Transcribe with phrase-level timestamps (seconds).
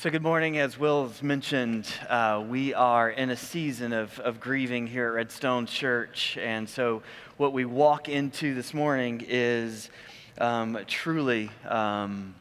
[0.00, 0.56] So, good morning.
[0.56, 5.66] As Will's mentioned, uh, we are in a season of, of grieving here at Redstone
[5.66, 6.38] Church.
[6.40, 7.02] And so,
[7.36, 9.90] what we walk into this morning is
[10.38, 12.34] um, truly, um,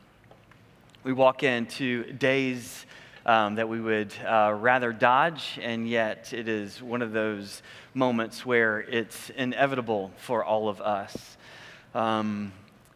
[1.03, 2.85] we walk into days
[3.25, 7.61] um, that we would uh, rather dodge, and yet it is one of those
[7.93, 11.35] moments where it's inevitable for all of us.
[11.93, 12.53] Um,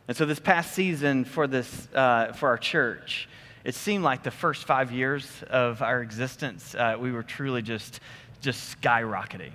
[0.08, 3.28] and so, this past season for, this, uh, for our church,
[3.64, 8.02] it seemed like the first five years of our existence, uh, we were truly just,
[8.42, 9.54] just skyrocketing.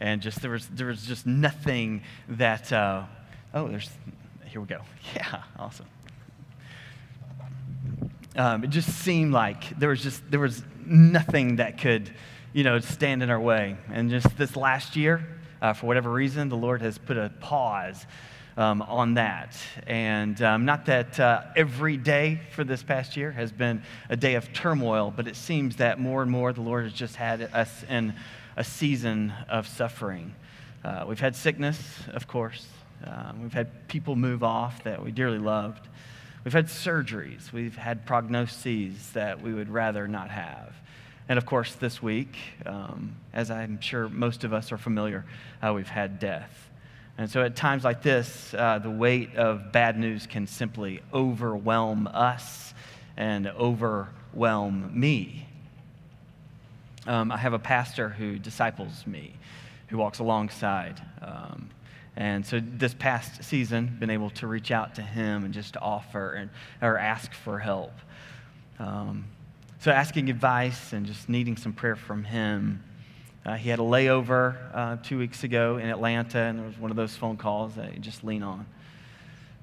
[0.00, 3.04] And just there was, there was just nothing that, uh,
[3.52, 3.90] oh, there's,
[4.46, 4.80] here we go.
[5.14, 5.86] Yeah, awesome.
[8.34, 12.10] Um, it just seemed like there was just, there was nothing that could,
[12.54, 13.76] you know, stand in our way.
[13.92, 15.26] And just this last year,
[15.60, 18.06] uh, for whatever reason, the Lord has put a pause
[18.56, 19.56] um, on that.
[19.86, 24.34] And um, not that uh, every day for this past year has been a day
[24.34, 27.84] of turmoil, but it seems that more and more the Lord has just had us
[27.88, 28.14] in
[28.56, 30.34] a season of suffering.
[30.84, 31.78] Uh, we've had sickness,
[32.12, 32.66] of course.
[33.04, 35.88] Um, we've had people move off that we dearly loved.
[36.44, 37.52] We've had surgeries.
[37.52, 40.74] We've had prognoses that we would rather not have.
[41.28, 45.24] And of course, this week, um, as I'm sure most of us are familiar,
[45.62, 46.68] uh, we've had death.
[47.18, 52.06] And so at times like this, uh, the weight of bad news can simply overwhelm
[52.06, 52.72] us
[53.16, 55.46] and overwhelm me.
[57.06, 59.34] Um, I have a pastor who disciples me,
[59.88, 61.02] who walks alongside.
[61.20, 61.68] Um,
[62.16, 66.32] and so this past season, been able to reach out to him and just offer
[66.32, 67.92] and, or ask for help.
[68.78, 69.26] Um,
[69.80, 72.82] so asking advice and just needing some prayer from him
[73.44, 76.90] uh, he had a layover uh, two weeks ago in Atlanta, and there was one
[76.92, 78.66] of those phone calls that you just lean on.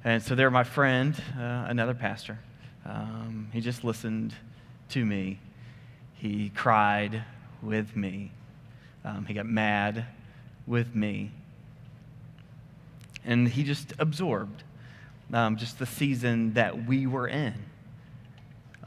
[0.03, 2.39] And so there, my friend, uh, another pastor,
[2.85, 4.33] um, he just listened
[4.89, 5.39] to me.
[6.15, 7.23] He cried
[7.61, 8.31] with me.
[9.05, 10.05] Um, he got mad
[10.67, 11.31] with me.
[13.23, 14.63] And he just absorbed
[15.33, 17.53] um, just the season that we were in.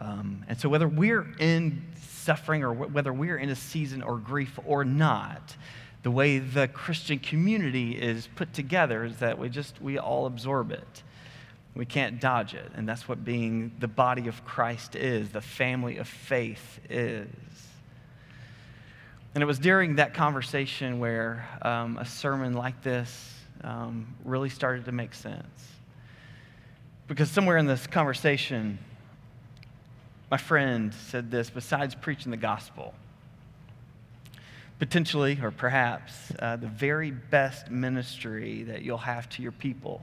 [0.02, 4.58] Um, and so, whether we're in suffering or whether we're in a season or grief
[4.66, 5.56] or not,
[6.02, 10.72] the way the Christian community is put together is that we just, we all absorb
[10.72, 11.02] it.
[11.76, 12.72] We can't dodge it.
[12.74, 17.28] And that's what being the body of Christ is, the family of faith is.
[19.34, 24.84] And it was during that conversation where um, a sermon like this um, really started
[24.86, 25.46] to make sense.
[27.06, 28.78] Because somewhere in this conversation,
[30.32, 32.94] my friend said this besides preaching the gospel,
[34.78, 40.02] potentially or perhaps uh, the very best ministry that you'll have to your people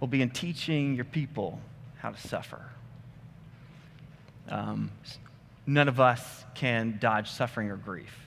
[0.00, 1.60] will be in teaching your people
[1.98, 2.60] how to suffer.
[4.48, 4.90] Um,
[5.64, 8.18] none of us can dodge suffering or grief,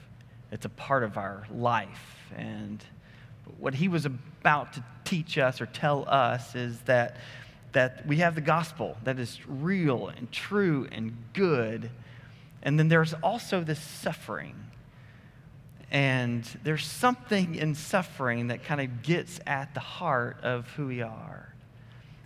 [0.54, 2.18] it's a part of our life.
[2.34, 2.82] And
[3.60, 7.18] what he was about to teach us or tell us is that
[7.74, 11.90] that we have the gospel that is real and true and good.
[12.62, 14.56] And then there's also this suffering.
[15.92, 21.02] And there's something in suffering that kind of gets at the heart of who we
[21.02, 21.54] are.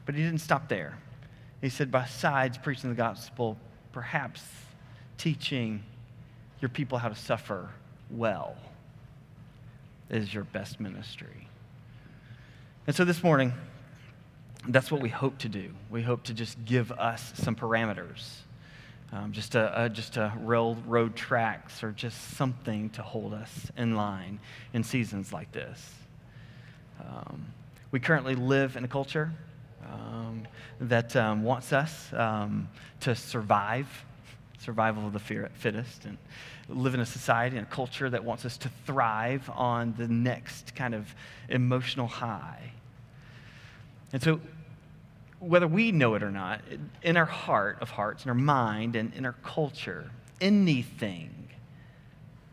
[0.05, 0.97] But he didn't stop there.
[1.61, 3.57] He said, besides preaching the gospel,
[3.91, 4.43] perhaps
[5.17, 5.83] teaching
[6.61, 7.69] your people how to suffer
[8.09, 8.55] well
[10.09, 11.47] is your best ministry.
[12.85, 13.53] And so this morning,
[14.67, 15.71] that's what we hope to do.
[15.89, 18.39] We hope to just give us some parameters,
[19.11, 23.95] um, just a, a, just a railroad tracks or just something to hold us in
[23.95, 24.39] line
[24.73, 25.93] in seasons like this.
[26.99, 27.45] Um,
[27.91, 29.31] we currently live in a culture
[29.85, 30.43] um,
[30.81, 32.67] that um, wants us um,
[33.01, 33.87] to survive,
[34.59, 36.17] survival of the fittest, and
[36.67, 40.75] live in a society and a culture that wants us to thrive on the next
[40.75, 41.15] kind of
[41.47, 42.71] emotional high.
[44.11, 44.39] And so
[45.39, 46.61] whether we know it or not,
[47.03, 50.09] in our heart of hearts, in our mind, and in our culture,
[50.41, 51.33] anything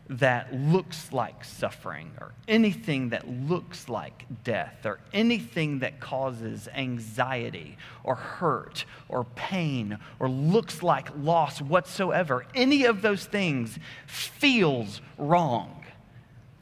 [0.07, 7.75] that looks like suffering, or anything that looks like death, or anything that causes anxiety,
[8.03, 15.83] or hurt, or pain, or looks like loss whatsoever, any of those things feels wrong.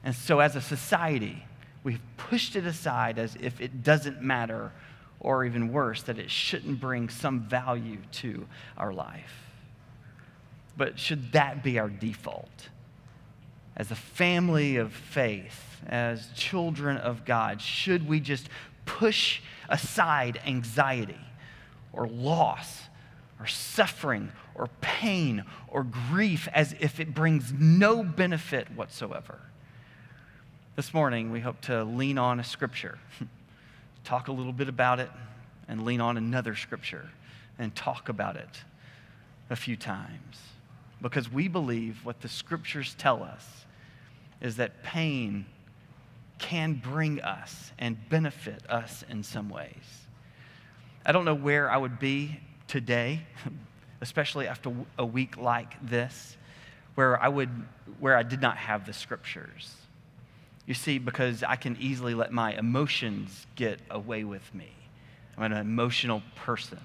[0.05, 1.45] And so, as a society,
[1.83, 4.71] we've pushed it aside as if it doesn't matter
[5.23, 8.45] or even worse, that it shouldn't bring some value to
[8.77, 9.33] our life.
[10.77, 12.69] But should that be our default?
[13.75, 18.49] As a family of faith, as children of God, should we just
[18.85, 21.19] push aside anxiety
[21.91, 22.83] or loss
[23.39, 29.39] or suffering or pain or grief as if it brings no benefit whatsoever.
[30.75, 32.97] This morning, we hope to lean on a scripture,
[34.03, 35.09] talk a little bit about it,
[35.67, 37.09] and lean on another scripture
[37.57, 38.63] and talk about it
[39.49, 40.39] a few times.
[41.01, 43.65] Because we believe what the scriptures tell us
[44.41, 45.45] is that pain
[46.39, 49.73] can bring us and benefit us in some ways.
[51.05, 53.21] I don't know where I would be today,
[54.01, 56.37] especially after a week like this,
[56.95, 57.49] where I would
[57.99, 59.73] where I did not have the scriptures.
[60.65, 64.71] You see, because I can easily let my emotions get away with me.
[65.37, 66.79] I'm an emotional person.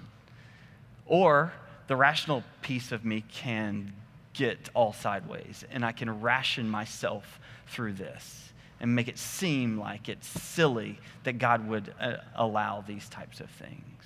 [1.05, 1.53] Or
[1.87, 3.93] the rational piece of me can
[4.33, 10.07] get all sideways, and I can ration myself through this and make it seem like
[10.07, 14.03] it's silly that God would uh, allow these types of things.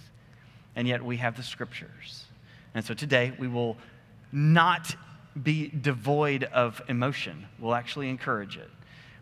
[0.75, 2.25] And yet we have the scriptures.
[2.73, 3.77] And so today we will
[4.31, 4.95] not
[5.41, 8.69] be devoid of emotion, we'll actually encourage it.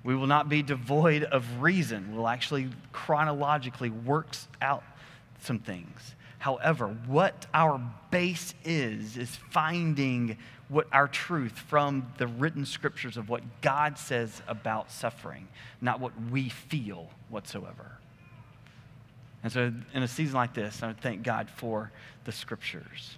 [0.04, 2.16] We will not be devoid of reason.
[2.16, 4.84] We'll actually chronologically work out
[5.42, 6.16] some things.
[6.40, 10.38] However, what our base is, is finding
[10.70, 15.48] what our truth from the written scriptures of what God says about suffering,
[15.82, 17.92] not what we feel whatsoever.
[19.44, 21.92] And so, in a season like this, I thank God for
[22.26, 23.18] the scriptures.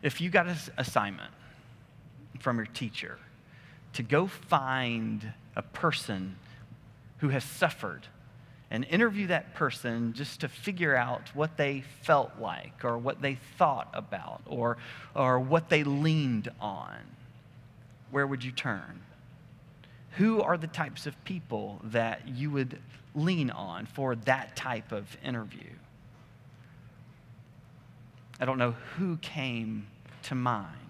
[0.00, 1.30] If you got an assignment
[2.40, 3.18] from your teacher
[3.94, 6.36] to go find a person
[7.18, 8.06] who has suffered
[8.70, 13.34] and interview that person just to figure out what they felt like or what they
[13.58, 14.78] thought about or,
[15.14, 16.96] or what they leaned on,
[18.10, 19.02] where would you turn?
[20.12, 22.78] Who are the types of people that you would
[23.14, 25.70] lean on for that type of interview?
[28.40, 29.86] I don't know who came
[30.24, 30.81] to mind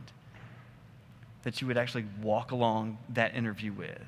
[1.42, 4.00] that you would actually walk along that interview with.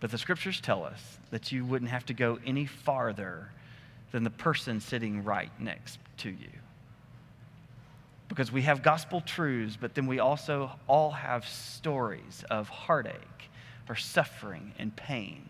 [0.00, 3.50] But the scriptures tell us that you wouldn't have to go any farther
[4.12, 6.48] than the person sitting right next to you.
[8.28, 13.50] Because we have gospel truths, but then we also all have stories of heartache
[13.88, 15.48] or suffering and pain.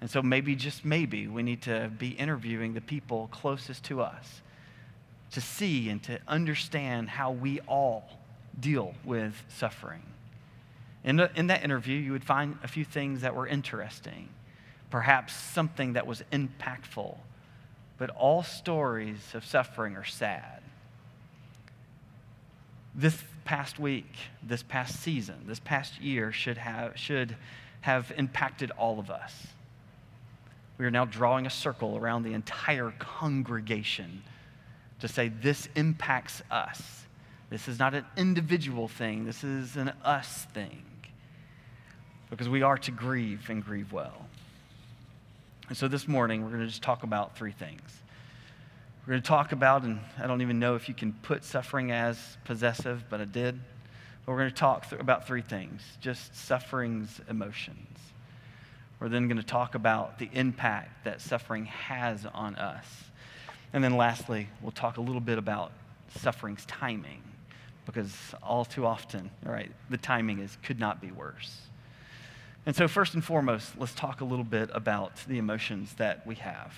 [0.00, 4.42] And so maybe, just maybe, we need to be interviewing the people closest to us
[5.32, 8.17] to see and to understand how we all
[8.58, 10.02] deal with suffering.
[11.04, 14.28] In, the, in that interview, you would find a few things that were interesting,
[14.90, 17.16] perhaps something that was impactful,
[17.98, 20.62] but all stories of suffering are sad.
[22.94, 24.12] This past week,
[24.42, 27.36] this past season, this past year should have, should
[27.80, 29.46] have impacted all of us.
[30.78, 34.22] We are now drawing a circle around the entire congregation
[35.00, 37.04] to say this impacts us.
[37.50, 40.82] This is not an individual thing, this is an us thing
[42.30, 44.26] because we are to grieve and grieve well.
[45.68, 47.80] And so this morning, we're going to just talk about three things.
[49.06, 51.90] We're going to talk about, and I don't even know if you can put suffering
[51.90, 53.58] as possessive, but I did.
[54.24, 57.98] But we're going to talk th- about three things just suffering's emotions.
[59.00, 62.86] We're then going to talk about the impact that suffering has on us.
[63.72, 65.72] And then lastly, we'll talk a little bit about
[66.16, 67.22] suffering's timing,
[67.88, 71.62] because all too often, all right, the timing is could not be worse.
[72.66, 76.34] And so, first and foremost, let's talk a little bit about the emotions that we
[76.34, 76.74] have.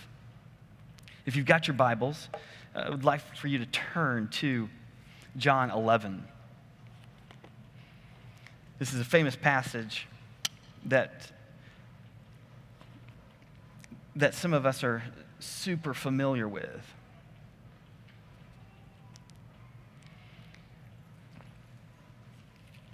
[1.27, 2.29] If you've got your Bibles,
[2.77, 4.69] uh, I would like for you to turn to
[5.37, 6.23] John 11.
[8.79, 10.07] This is a famous passage
[10.85, 11.33] that,
[14.15, 15.03] that some of us are
[15.41, 16.95] super familiar with.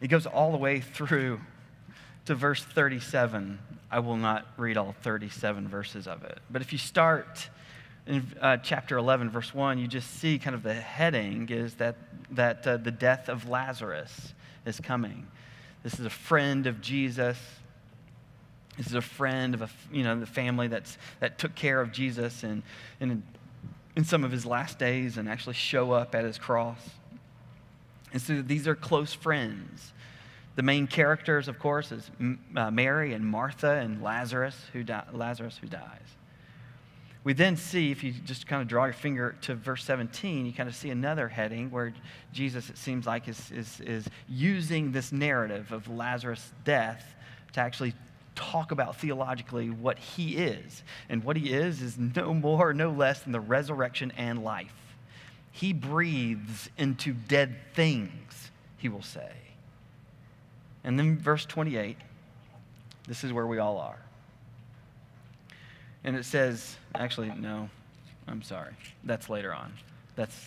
[0.06, 1.40] It goes all the way through
[2.26, 3.58] to verse 37.
[3.90, 6.38] I will not read all 37 verses of it.
[6.48, 7.50] But if you start
[8.06, 11.96] in uh, chapter 11, verse 1, you just see kind of the heading is that,
[12.30, 14.32] that uh, the death of Lazarus
[14.64, 15.26] is coming.
[15.82, 17.36] This is a friend of Jesus.
[18.76, 21.90] This is a friend of a, you know, the family that's, that took care of
[21.90, 22.62] Jesus in,
[23.00, 23.24] in,
[23.96, 26.78] in some of his last days and actually show up at his cross.
[28.16, 29.92] And so these are close friends.
[30.54, 32.10] The main characters, of course, is
[32.56, 36.16] uh, Mary and Martha and Lazarus who, di- Lazarus who dies.
[37.24, 40.54] We then see, if you just kind of draw your finger to verse 17, you
[40.54, 41.92] kind of see another heading where
[42.32, 47.14] Jesus, it seems like, is, is, is using this narrative of Lazarus' death
[47.52, 47.92] to actually
[48.34, 50.82] talk about theologically what he is.
[51.10, 54.72] And what he is is no more, no less than the resurrection and life.
[55.56, 59.32] He breathes into dead things, he will say.
[60.84, 61.96] And then verse 28,
[63.08, 63.98] this is where we all are.
[66.04, 67.70] And it says, actually, no,
[68.28, 68.74] I'm sorry.
[69.02, 69.72] That's later on.
[70.14, 70.38] That's,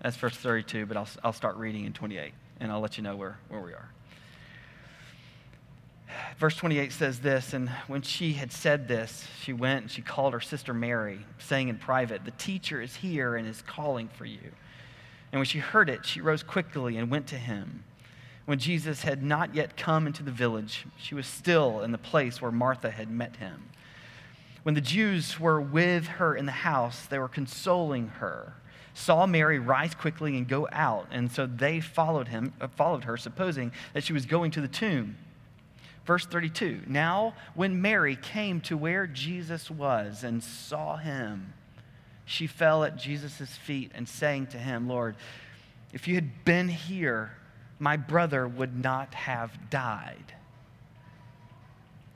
[0.00, 3.14] that's verse 32, but I'll, I'll start reading in 28, and I'll let you know
[3.14, 3.88] where, where we are.
[6.38, 10.32] Verse 28 says this And when she had said this, she went and she called
[10.32, 14.52] her sister Mary, saying in private, The teacher is here and is calling for you.
[15.32, 17.84] And when she heard it, she rose quickly and went to him.
[18.44, 22.42] When Jesus had not yet come into the village, she was still in the place
[22.42, 23.70] where Martha had met him.
[24.64, 28.54] When the Jews were with her in the house, they were consoling her.
[28.92, 33.72] Saw Mary rise quickly and go out, and so they followed him, followed her, supposing
[33.92, 35.16] that she was going to the tomb.
[36.04, 41.54] Verse 32 Now, when Mary came to where Jesus was and saw him,
[42.24, 45.16] she fell at Jesus' feet and saying to him, Lord,
[45.92, 47.32] if you had been here,
[47.78, 50.34] my brother would not have died.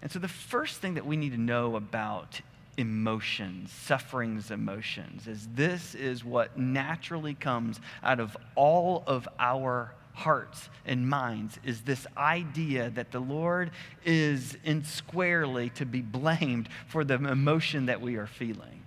[0.00, 2.40] And so, the first thing that we need to know about
[2.76, 10.68] emotions, suffering's emotions, is this is what naturally comes out of all of our hearts
[10.84, 13.70] and minds is this idea that the Lord
[14.04, 18.82] is in squarely to be blamed for the emotion that we are feeling,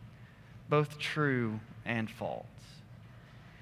[0.69, 2.45] both true and false.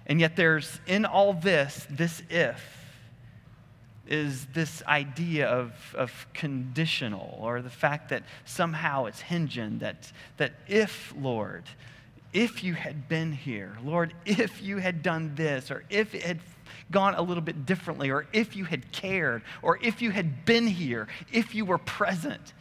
[0.08, 2.80] And yet, there's in all this, this if
[4.08, 10.54] is this idea of, of conditional or the fact that somehow it's hinging that, that
[10.68, 11.66] if, Lord,
[12.34, 16.40] if you had been here, Lord, if you had done this, or if it had
[16.92, 20.68] gone a little bit differently, or if you had cared, or if you had been
[20.68, 22.54] here, if you were present,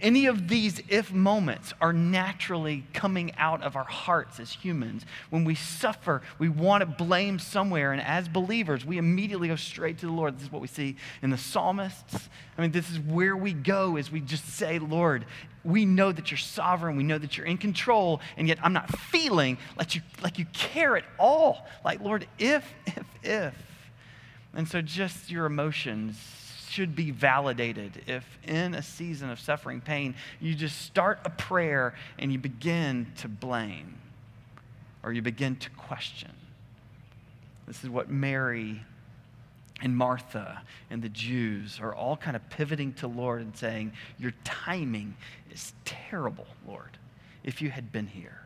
[0.00, 5.04] any of these if moments are naturally coming out of our hearts as humans.
[5.30, 7.92] When we suffer, we want to blame somewhere.
[7.92, 10.36] And as believers, we immediately go straight to the Lord.
[10.36, 12.28] This is what we see in the psalmists.
[12.56, 15.26] I mean, this is where we go as we just say, Lord,
[15.68, 16.96] we know that you're sovereign.
[16.96, 18.22] We know that you're in control.
[18.38, 21.66] And yet I'm not feeling like you, like you care at all.
[21.84, 23.54] Like, Lord, if, if, if.
[24.54, 26.18] And so just your emotions
[26.70, 31.94] should be validated if in a season of suffering, pain, you just start a prayer
[32.18, 33.94] and you begin to blame
[35.02, 36.30] or you begin to question.
[37.66, 38.80] This is what Mary
[39.80, 44.32] and Martha and the Jews are all kind of pivoting to Lord and saying, Your
[44.44, 45.16] timing
[45.50, 46.98] is terrible, Lord,
[47.44, 48.40] if you had been here.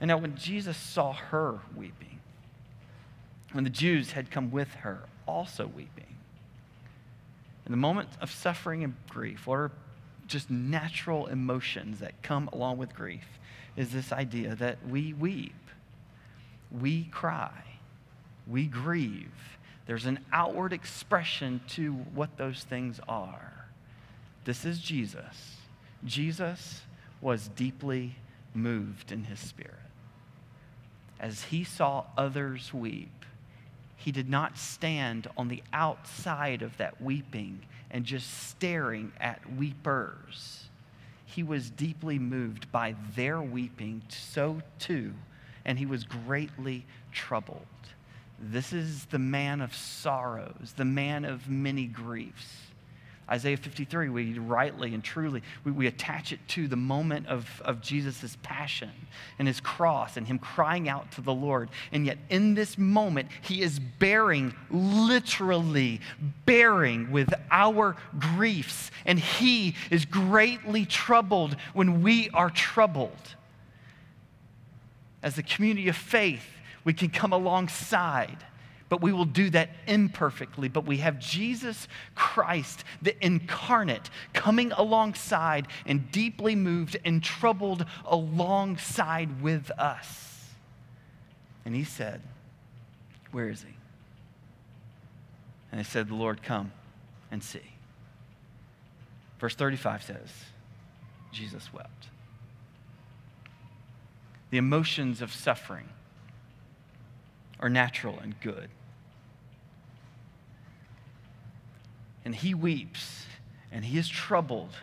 [0.00, 2.18] And now, when Jesus saw her weeping,
[3.52, 6.16] when the Jews had come with her also weeping,
[7.64, 9.70] in the moment of suffering and grief, what are
[10.26, 13.38] just natural emotions that come along with grief,
[13.76, 15.54] is this idea that we weep,
[16.70, 17.52] we cry,
[18.46, 19.51] we grieve.
[19.86, 23.66] There's an outward expression to what those things are.
[24.44, 25.56] This is Jesus.
[26.04, 26.82] Jesus
[27.20, 28.16] was deeply
[28.54, 29.74] moved in his spirit.
[31.20, 33.24] As he saw others weep,
[33.96, 37.60] he did not stand on the outside of that weeping
[37.90, 40.64] and just staring at weepers.
[41.24, 45.14] He was deeply moved by their weeping, so too,
[45.64, 47.66] and he was greatly troubled.
[48.42, 52.56] This is the man of sorrows, the man of many griefs.
[53.30, 57.80] Isaiah 53, we rightly and truly, we, we attach it to the moment of, of
[57.80, 58.90] Jesus' passion
[59.38, 61.70] and his cross and him crying out to the Lord.
[61.92, 66.00] And yet, in this moment, he is bearing, literally
[66.44, 68.90] bearing with our griefs.
[69.06, 73.36] And he is greatly troubled when we are troubled.
[75.22, 76.44] As the community of faith,
[76.84, 78.44] we can come alongside
[78.92, 80.68] but we will do that imperfectly.
[80.68, 89.40] But we have Jesus Christ, the incarnate, coming alongside and deeply moved and troubled alongside
[89.40, 90.50] with us.
[91.64, 92.20] And he said,
[93.30, 93.74] Where is he?
[95.70, 96.70] And I said, The Lord, come
[97.30, 97.72] and see.
[99.40, 100.28] Verse 35 says,
[101.32, 102.08] Jesus wept.
[104.50, 105.88] The emotions of suffering
[107.62, 108.68] are natural and good.
[112.24, 113.26] and he weeps
[113.70, 114.74] and he is troubled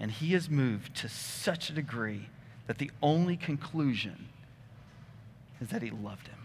[0.00, 2.28] and he is moved to such a degree
[2.66, 4.28] that the only conclusion
[5.60, 6.38] is that he loved him.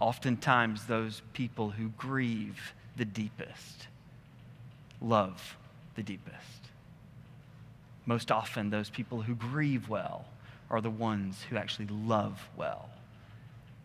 [0.00, 3.88] Oftentimes, those people who grieve the deepest
[5.00, 5.56] love
[5.96, 6.36] the deepest.
[8.06, 10.24] Most often, those people who grieve well
[10.70, 12.88] are the ones who actually love well.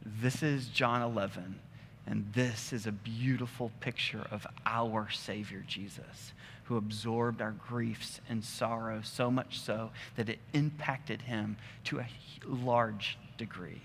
[0.06, 1.60] This is John 11,
[2.08, 6.34] and this is a beautiful picture of our Savior Jesus,
[6.66, 11.56] who absorbed our griefs and sorrow so much so that it impacted him
[11.86, 12.08] to a
[12.46, 13.82] large degree.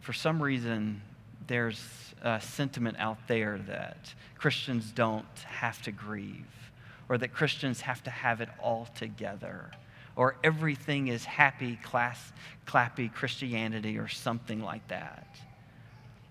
[0.00, 1.00] For some reason,
[1.46, 1.80] there's
[2.20, 6.72] a sentiment out there that Christians don't have to grieve,
[7.08, 9.70] or that Christians have to have it all together
[10.18, 12.32] or everything is happy, class,
[12.66, 15.38] clappy Christianity or something like that.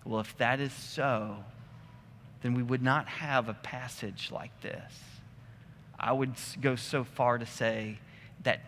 [0.04, 1.38] Well, if that is so,
[2.42, 4.94] then we would not have a passage like this.
[5.98, 7.98] I would go so far to say
[8.44, 8.60] that,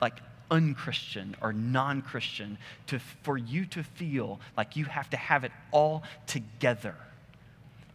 [0.00, 5.44] like, unchristian or non Christian, to, for you to feel like you have to have
[5.44, 6.94] it all together.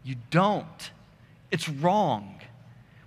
[0.03, 0.91] You don't.
[1.50, 2.39] It's wrong.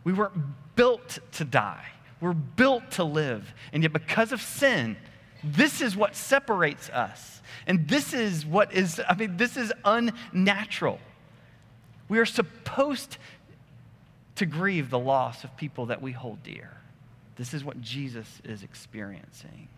[0.02, 0.34] We weren't
[0.74, 1.86] built to die.
[2.20, 3.52] We're built to live.
[3.72, 4.96] And yet, because of sin,
[5.44, 7.42] this is what separates us.
[7.66, 10.98] And this is what is, I mean, this is unnatural.
[12.08, 13.18] We are supposed
[14.36, 16.70] to grieve the loss of people that we hold dear.
[17.36, 19.68] This is what Jesus is experiencing.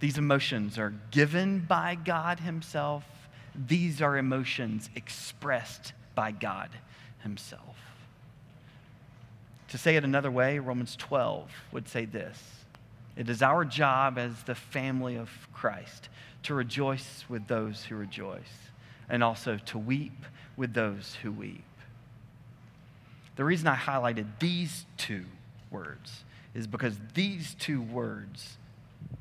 [0.00, 3.04] These emotions are given by God Himself,
[3.54, 6.70] these are emotions expressed by God
[7.22, 7.76] Himself.
[9.70, 12.38] To say it another way, Romans 12 would say this
[13.16, 16.08] It is our job as the family of Christ
[16.44, 18.70] to rejoice with those who rejoice,
[19.08, 20.24] and also to weep
[20.56, 21.64] with those who weep.
[23.36, 25.24] The reason I highlighted these two
[25.70, 26.24] words
[26.54, 28.58] is because these two words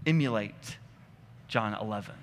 [0.06, 0.78] emulate
[1.48, 2.16] John 11.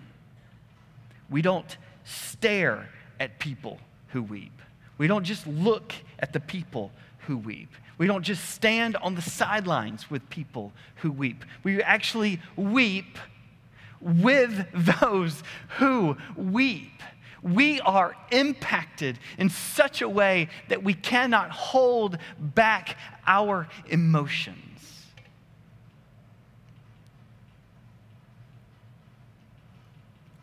[1.30, 2.88] We don't stare
[3.21, 3.78] at people
[4.09, 4.52] who weep.
[4.99, 6.90] We don't just look at the people
[7.26, 7.71] who weep.
[7.99, 11.45] We don't just stand on the sidelines with people who weep.
[11.62, 13.18] We actually weep
[14.00, 14.66] with
[15.00, 15.42] those
[15.78, 17.03] who weep.
[17.42, 22.96] We are impacted in such a way that we cannot hold back
[23.27, 24.62] our emotions.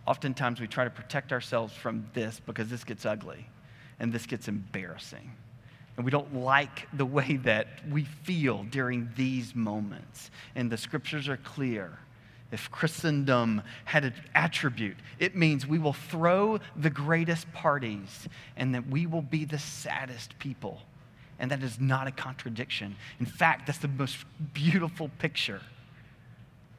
[0.05, 3.47] Oftentimes, we try to protect ourselves from this because this gets ugly
[3.99, 5.31] and this gets embarrassing
[5.95, 10.31] and we don't like the way that we feel during these moments.
[10.55, 11.97] And the scriptures are clear.
[12.51, 18.87] If Christendom had an attribute, it means we will throw the greatest parties and that
[18.87, 20.79] we will be the saddest people.
[21.39, 22.95] And that is not a contradiction.
[23.19, 24.17] In fact, that's the most
[24.53, 25.61] beautiful picture.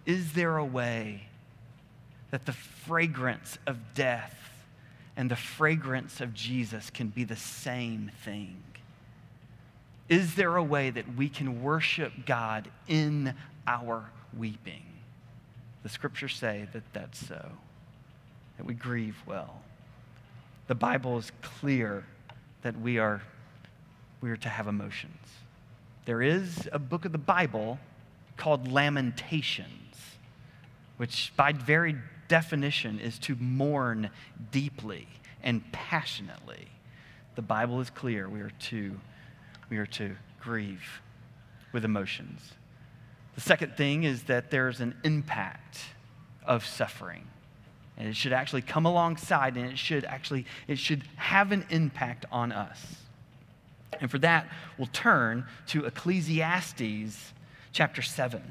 [0.07, 1.27] Is there a way
[2.31, 4.37] that the fragrance of death
[5.17, 8.63] and the fragrance of Jesus can be the same thing?
[10.09, 13.35] Is there a way that we can worship God in
[13.67, 14.83] our weeping?
[15.83, 17.51] The scriptures say that that's so,
[18.57, 19.63] that we grieve well.
[20.67, 22.05] The Bible is clear
[22.63, 23.23] that we are,
[24.21, 25.17] we are to have emotions.
[26.07, 27.79] There is a book of the Bible
[28.37, 29.97] called Lamentations,
[30.97, 31.97] which by very
[32.29, 34.11] definition is to mourn
[34.51, 35.07] deeply
[35.43, 36.67] and passionately.
[37.37, 38.29] The Bible is clear.
[38.29, 38.99] We are to
[39.71, 41.03] we are to grieve
[41.73, 42.53] with emotions.
[43.35, 45.79] The second thing is that there's an impact
[46.45, 47.27] of suffering.
[47.97, 52.27] And it should actually come alongside and it should actually it should have an impact
[52.31, 52.97] on us.
[54.01, 57.33] And for that, we'll turn to Ecclesiastes
[57.73, 58.43] chapter 7.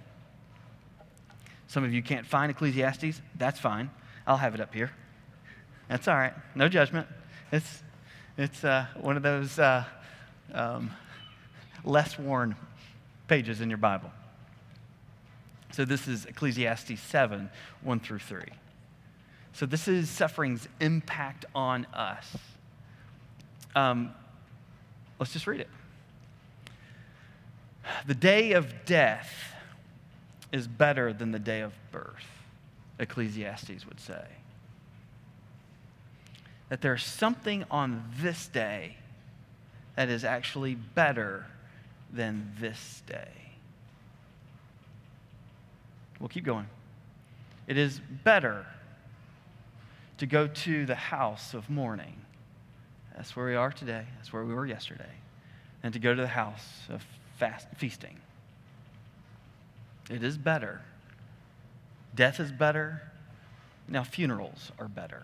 [1.68, 3.22] Some of you can't find Ecclesiastes.
[3.36, 3.90] That's fine.
[4.26, 4.92] I'll have it up here.
[5.90, 6.34] That's all right.
[6.56, 7.08] No judgment.
[7.52, 7.84] It's,
[8.38, 9.84] it's uh, one of those uh,
[10.54, 10.92] um,
[11.84, 12.56] less worn
[13.28, 14.12] pages in your Bible.
[15.72, 17.50] So this is Ecclesiastes 7
[17.82, 18.42] 1 through 3.
[19.54, 22.36] So this is suffering's impact on us.
[23.76, 24.12] Um,
[25.20, 25.70] let's just read it.
[28.08, 29.32] The day of death
[30.52, 32.26] is better than the day of birth,
[33.00, 34.26] Ecclesiastes would say.
[36.70, 38.98] That there's something on this day
[39.96, 41.46] that is actually better
[42.12, 43.30] than this day.
[46.20, 46.68] We'll keep going.
[47.68, 48.66] It is better
[50.18, 52.16] to go to the house of mourning.
[53.16, 54.06] That's where we are today.
[54.18, 55.10] That's where we were yesterday.
[55.82, 57.06] And to go to the house of
[57.38, 58.20] fast, feasting.
[60.10, 60.82] It is better.
[62.16, 63.02] Death is better.
[63.88, 65.24] Now, funerals are better.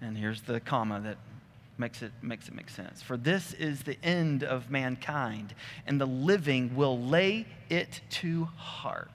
[0.00, 1.18] And here's the comma that
[1.78, 3.02] makes it, makes it make sense.
[3.02, 5.54] For this is the end of mankind,
[5.86, 9.10] and the living will lay it to heart.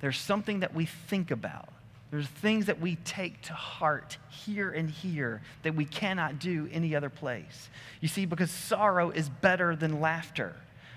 [0.00, 1.70] There's something that we think about.
[2.10, 6.94] There's things that we take to heart here and here that we cannot do any
[6.94, 7.70] other place.
[8.00, 10.54] You see, because sorrow is better than laughter.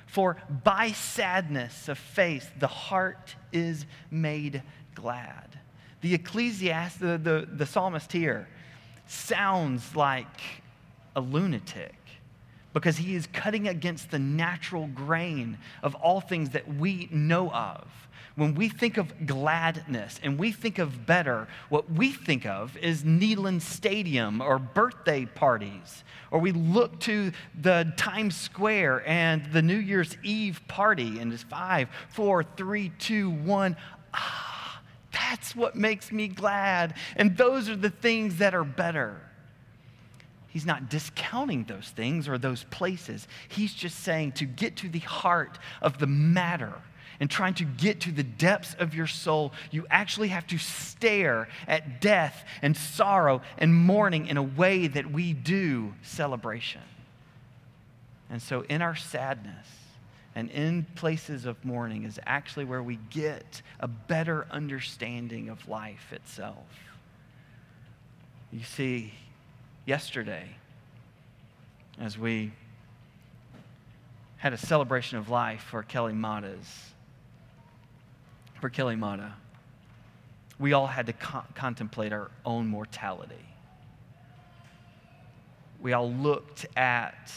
[0.08, 4.62] For by sadness of face, the heart is made
[4.94, 5.60] glad.
[6.02, 8.48] The Ecclesiastes, the, the, the psalmist here,
[9.08, 10.42] sounds like
[11.16, 11.96] a lunatic
[12.74, 17.88] because he is cutting against the natural grain of all things that we know of.
[18.36, 23.04] When we think of gladness and we think of better, what we think of is
[23.04, 26.04] Neyland Stadium or birthday parties.
[26.30, 31.42] Or we look to the Times Square and the New Year's Eve party, and it's
[31.42, 33.76] five, four, three, two, one.
[34.14, 34.47] Ah,
[35.30, 36.94] that's what makes me glad.
[37.16, 39.20] And those are the things that are better.
[40.48, 43.28] He's not discounting those things or those places.
[43.50, 46.74] He's just saying to get to the heart of the matter
[47.20, 51.48] and trying to get to the depths of your soul, you actually have to stare
[51.68, 56.82] at death and sorrow and mourning in a way that we do celebration.
[58.30, 59.68] And so, in our sadness
[60.38, 66.14] and in places of mourning, is actually where we get a better understanding of life
[66.14, 66.68] itself.
[68.52, 69.16] You see,
[69.88, 70.48] yesterday
[72.00, 72.52] as we
[74.36, 76.92] had a celebration of life for Kelly Mata's,
[78.62, 79.34] for Kelly Mata.
[80.60, 83.34] We all had to co- contemplate our own mortality.
[85.82, 87.34] We all looked at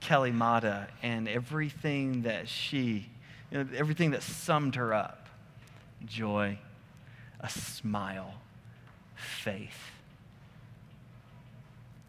[0.00, 3.08] Kelly Mata and everything that she,
[3.50, 5.28] you know, everything that summed her up
[6.06, 6.58] joy,
[7.40, 8.34] a smile,
[9.14, 9.92] faith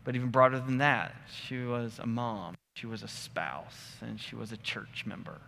[0.04, 1.16] but even broader than that,
[1.48, 5.40] she was a mom, she was a spouse, and she was a church member.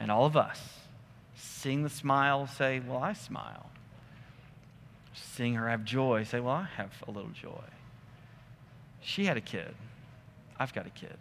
[0.00, 0.60] And all of us,
[1.34, 3.70] seeing the smile, say, Well, I smile.
[5.14, 7.64] Seeing her have joy, say, Well, I have a little joy.
[9.00, 9.74] She had a kid.
[10.58, 11.16] I've got a kid.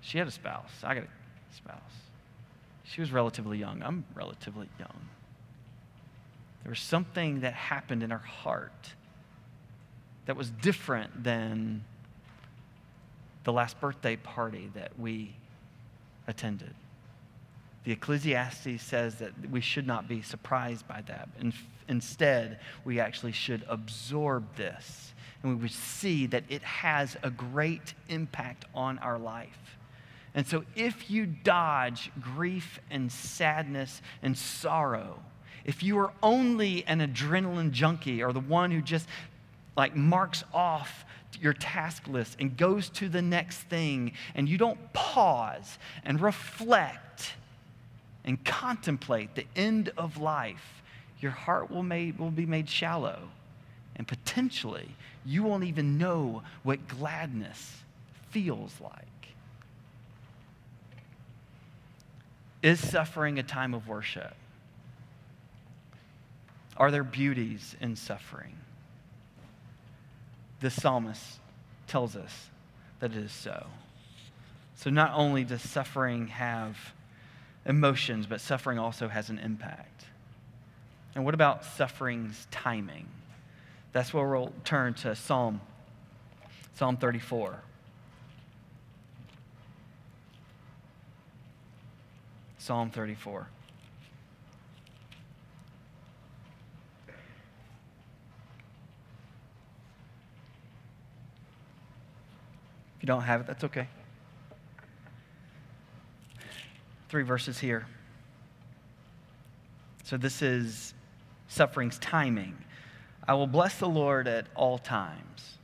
[0.00, 0.70] She had a spouse.
[0.82, 1.78] I got a spouse.
[2.84, 3.82] She was relatively young.
[3.82, 5.08] I'm relatively young.
[6.62, 8.94] There was something that happened in her heart
[10.26, 11.84] that was different than
[13.44, 15.34] the last birthday party that we
[16.26, 16.74] attended.
[17.84, 21.28] The Ecclesiastes says that we should not be surprised by that.
[21.38, 21.52] In,
[21.88, 25.12] instead, we actually should absorb this
[25.44, 29.76] and we would see that it has a great impact on our life.
[30.34, 35.20] And so, if you dodge grief and sadness and sorrow,
[35.64, 39.06] if you are only an adrenaline junkie or the one who just
[39.76, 41.04] like marks off
[41.40, 47.34] your task list and goes to the next thing, and you don't pause and reflect
[48.24, 50.82] and contemplate the end of life,
[51.20, 53.18] your heart will, made, will be made shallow.
[53.96, 54.88] And potentially,
[55.24, 57.78] you won't even know what gladness
[58.30, 58.92] feels like.
[62.62, 64.34] Is suffering a time of worship?
[66.76, 68.54] Are there beauties in suffering?
[70.64, 71.40] the psalmist
[71.86, 72.48] tells us
[73.00, 73.66] that it is so.
[74.76, 76.94] So not only does suffering have
[77.66, 80.06] emotions, but suffering also has an impact.
[81.14, 83.06] And what about suffering's timing?
[83.94, 85.60] That's where we'll turn to Psalm,
[86.74, 87.60] Psalm 34.
[92.58, 93.46] Psalm 34.
[102.96, 103.86] If you don't have it, that's okay.
[107.10, 107.86] Three verses here.
[110.02, 110.94] So this is
[111.46, 112.56] suffering's timing.
[113.26, 115.58] I will bless the Lord at all times.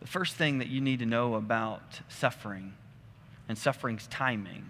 [0.00, 2.74] The first thing that you need to know about suffering
[3.48, 4.66] and suffering's timing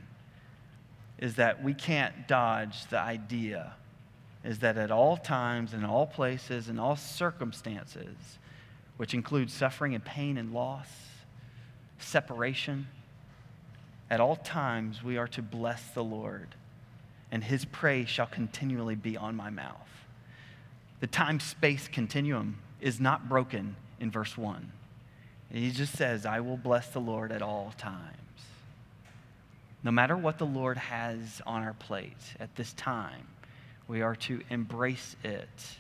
[1.19, 3.75] is that we can't dodge the idea
[4.45, 8.39] is that at all times, in all places, in all circumstances,
[8.99, 10.89] which includes suffering and pain and loss,
[11.99, 12.87] separation.
[14.11, 16.55] At all times, we are to bless the Lord,
[17.33, 20.04] and his praise shall continually be on my mouth.
[21.05, 24.73] The time space continuum is not broken in verse 1.
[25.53, 28.17] He just says, I will bless the Lord at all times.
[29.83, 33.27] No matter what the Lord has on our plate at this time,
[33.87, 35.77] we are to embrace it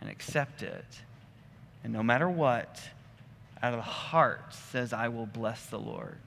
[0.00, 1.00] and accept it.
[1.82, 2.80] And no matter what,
[3.64, 6.18] out of the heart says, I will bless the Lord.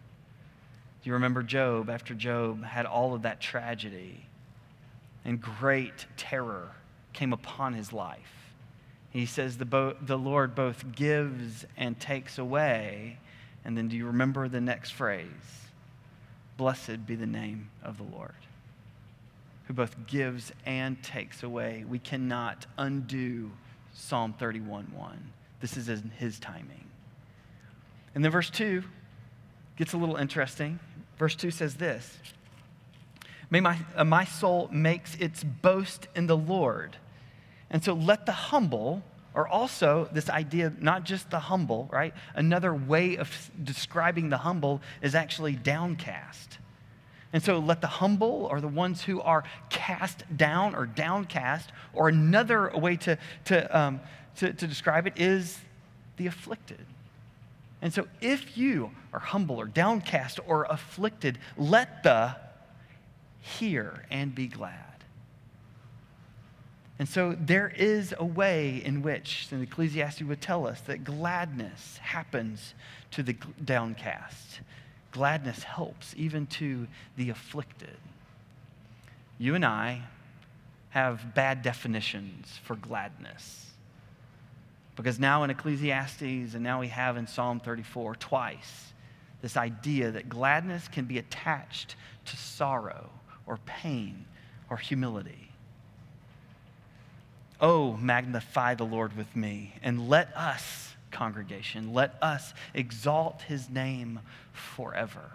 [1.01, 4.25] Do you remember Job after Job had all of that tragedy
[5.23, 6.71] and great terror
[7.13, 8.51] came upon his life?
[9.11, 13.19] He says, the, bo- the Lord both gives and takes away.
[13.63, 15.27] And then do you remember the next phrase?
[16.57, 18.33] Blessed be the name of the Lord,
[19.65, 21.85] who both gives and takes away.
[21.87, 23.51] We cannot undo
[23.93, 25.33] Psalm 31 1.
[25.61, 26.85] This is in his timing.
[28.15, 28.83] And then verse 2
[29.77, 30.79] gets a little interesting.
[31.17, 32.17] Verse 2 says this
[33.49, 36.97] May my, uh, my soul makes its boast in the Lord.
[37.73, 42.13] And so let the humble, or also this idea, not just the humble, right?
[42.35, 46.59] Another way of describing the humble is actually downcast.
[47.33, 52.07] And so let the humble, or the ones who are cast down or downcast, or
[52.07, 53.99] another way to, to, um,
[54.37, 55.59] to, to describe it is
[56.17, 56.85] the afflicted.
[57.81, 62.35] And so if you are humble or downcast or afflicted, let the
[63.41, 64.92] hear and be glad.
[66.99, 71.97] And so there is a way in which, and Ecclesiastes would tell us, that gladness
[71.97, 72.75] happens
[73.11, 74.61] to the downcast.
[75.11, 77.97] Gladness helps even to the afflicted.
[79.37, 80.03] You and I
[80.89, 83.71] have bad definitions for gladness.
[84.95, 88.93] Because now in Ecclesiastes, and now we have in Psalm 34 twice,
[89.41, 93.09] this idea that gladness can be attached to sorrow
[93.47, 94.25] or pain
[94.69, 95.52] or humility.
[97.63, 104.19] Oh, magnify the Lord with me, and let us, congregation, let us exalt his name
[104.51, 105.31] forever.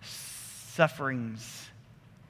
[0.00, 1.68] Suffering's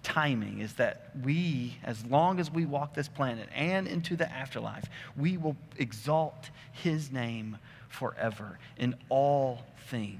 [0.02, 4.86] timing is that we, as long as we walk this planet and into the afterlife,
[5.16, 10.18] we will exalt his name forever in all things.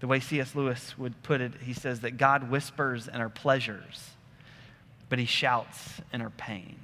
[0.00, 0.54] The way C.S.
[0.54, 4.08] Lewis would put it, he says that God whispers in our pleasures,
[5.10, 6.76] but he shouts in our pain.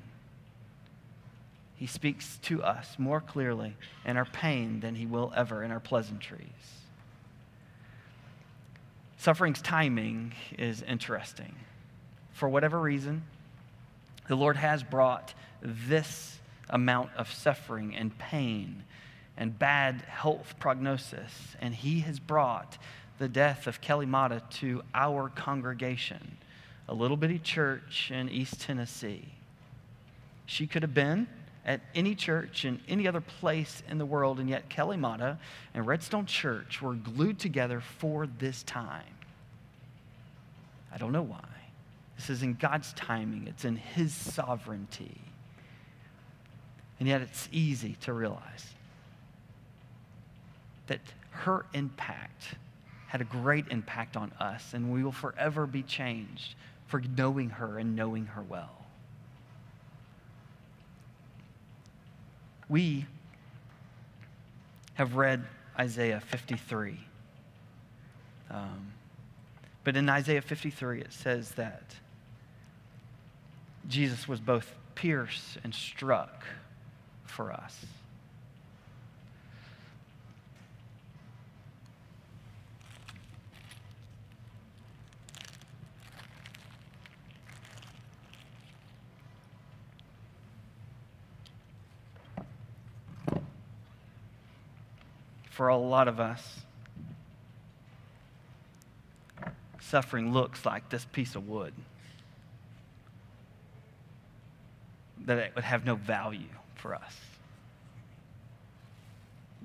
[1.81, 5.81] He speaks to us more clearly in our pain than he will ever in our
[5.81, 6.45] pleasantries.
[9.17, 11.55] Suffering's timing is interesting.
[12.35, 13.23] For whatever reason,
[14.29, 16.39] the Lord has brought this
[16.69, 18.85] amount of suffering and pain
[19.39, 22.77] and bad health prognosis, and He has brought
[23.19, 26.37] the death of Kelly Mata to our congregation,
[26.87, 29.33] a little bitty church in East Tennessee.
[30.45, 31.27] She could have been
[31.65, 35.39] at any church in any other place in the world, and yet Kelly Mata
[35.75, 39.03] and Redstone Church were glued together for this time.
[40.93, 41.45] I don't know why.
[42.17, 45.21] This is in God's timing, it's in His sovereignty.
[46.99, 48.75] And yet it's easy to realize
[50.87, 52.57] that her impact
[53.07, 56.55] had a great impact on us, and we will forever be changed
[56.87, 58.80] for knowing her and knowing her well.
[62.71, 63.05] We
[64.95, 65.45] have read
[65.77, 67.01] Isaiah 53.
[68.49, 68.93] Um,
[69.83, 71.83] but in Isaiah 53, it says that
[73.89, 76.45] Jesus was both pierced and struck
[77.25, 77.85] for us.
[95.61, 96.63] For a lot of us,
[99.79, 101.75] suffering looks like this piece of wood.
[105.27, 107.15] That it would have no value for us.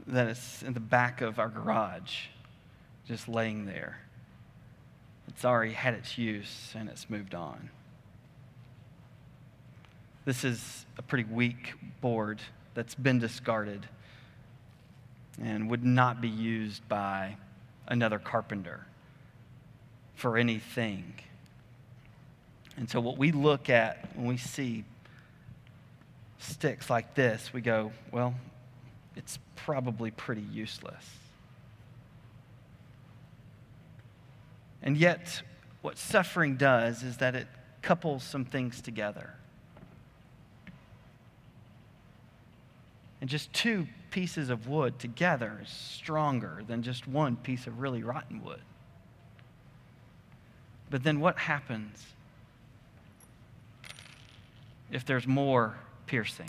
[0.08, 2.26] That it's in the back of our garage,
[3.08, 4.00] just laying there.
[5.30, 7.70] It's already had its use and it's moved on.
[10.26, 12.42] This is a pretty weak board
[12.74, 13.88] that's been discarded
[15.42, 17.36] and would not be used by
[17.88, 18.86] another carpenter
[20.16, 21.14] for anything.
[22.78, 24.84] And so, what we look at when we see
[26.40, 28.34] sticks like this, we go, well,
[29.16, 31.06] it's probably pretty useless.
[34.82, 35.42] And yet,
[35.82, 37.48] what suffering does is that it
[37.82, 39.34] couples some things together.
[43.22, 48.02] And just two pieces of wood together is stronger than just one piece of really
[48.02, 48.62] rotten wood.
[50.90, 52.02] But then what happens
[54.90, 55.76] if there's more
[56.08, 56.48] piercing.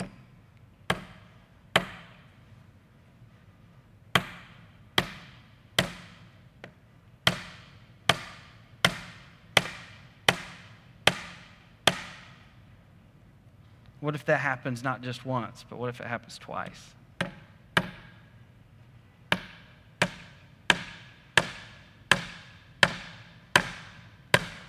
[13.99, 16.93] What if that happens not just once, but what if it happens twice?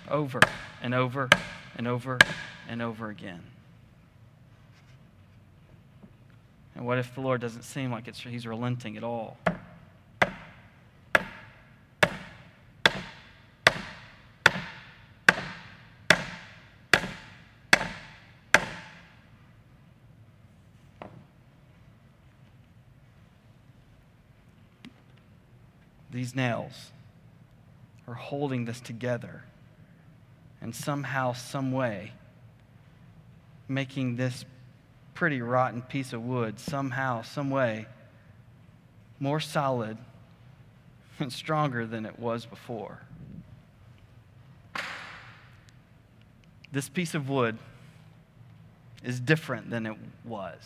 [0.09, 0.39] Over
[0.81, 1.29] and over
[1.75, 2.17] and over
[2.67, 3.41] and over again.
[6.75, 9.37] And what if the Lord doesn't seem like it's, He's relenting at all?
[26.11, 26.91] These nails
[28.07, 29.43] are holding this together
[30.61, 32.11] and somehow, some way,
[33.67, 34.45] making this
[35.13, 37.85] pretty rotten piece of wood somehow, some way,
[39.19, 39.97] more solid
[41.19, 43.01] and stronger than it was before.
[46.71, 47.57] This piece of wood
[49.03, 50.59] is different than it was.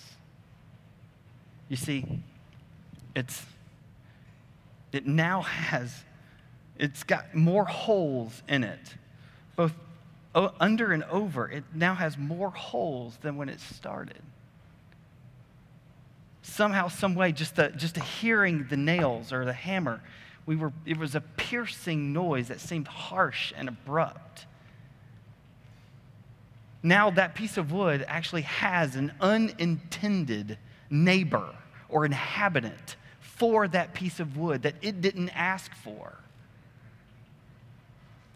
[1.70, 2.20] You see,
[3.16, 3.44] it's
[4.92, 6.04] it now has
[6.78, 8.96] it's got more holes in it
[9.56, 9.74] both
[10.36, 14.22] under and over it now has more holes than when it started
[16.42, 20.02] somehow some way just the, just hearing the nails or the hammer
[20.46, 24.46] we were it was a piercing noise that seemed harsh and abrupt
[26.84, 30.58] now that piece of wood actually has an unintended
[30.90, 31.56] neighbor
[31.88, 36.18] or inhabitant for that piece of wood that it didn't ask for.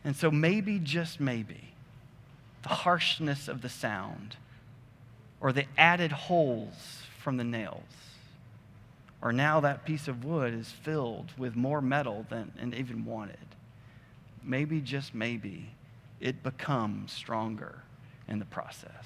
[0.04, 1.74] And so, maybe, just maybe,
[2.68, 4.36] the harshness of the sound
[5.40, 7.84] or the added holes from the nails,
[9.22, 13.38] or now that piece of wood is filled with more metal than it even wanted.
[14.44, 15.70] Maybe, just maybe,
[16.20, 17.84] it becomes stronger
[18.28, 19.06] in the process.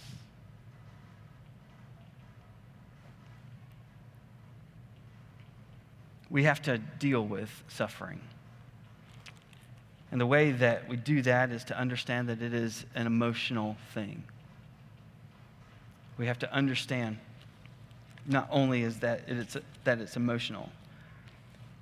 [6.31, 8.21] we have to deal with suffering.
[10.11, 13.77] And the way that we do that is to understand that it is an emotional
[13.93, 14.23] thing.
[16.17, 17.17] We have to understand
[18.25, 20.69] not only is that it's, that it's emotional,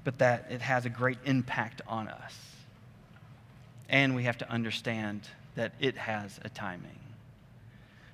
[0.04, 2.36] but that it has a great impact on us.
[3.90, 5.22] And we have to understand
[5.56, 7.00] that it has a timing.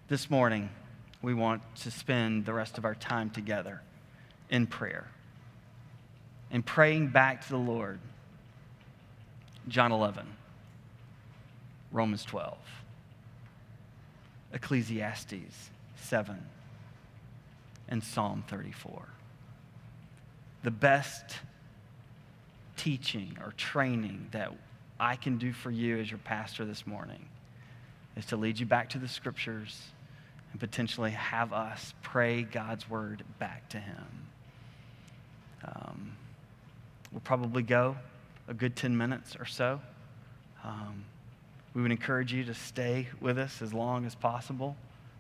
[0.08, 0.69] This morning,
[1.21, 3.82] we want to spend the rest of our time together
[4.49, 5.08] in prayer
[6.51, 7.99] and praying back to the Lord.
[9.67, 10.25] John 11,
[11.91, 12.58] Romans 12,
[14.54, 16.38] Ecclesiastes 7,
[17.89, 19.08] and Psalm 34.
[20.63, 21.38] The best
[22.78, 24.51] teaching or training that
[24.99, 27.25] I can do for you as your pastor this morning
[28.15, 29.82] is to lead you back to the scriptures
[30.51, 34.28] and potentially have us pray God's word back to Him.
[35.65, 36.12] Um,
[37.15, 37.95] We'll probably go
[38.47, 39.81] a good 10 minutes or so.
[40.63, 41.05] Um,
[41.73, 44.75] we would encourage you to stay with us as long as possible,